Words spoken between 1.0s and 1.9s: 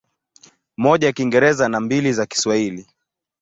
ya Kiingereza na